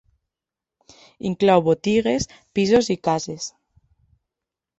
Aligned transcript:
Inclou 1.31 1.61
botigues, 1.67 2.27
pisos 2.59 2.91
i 2.95 2.97
cases. 3.11 3.47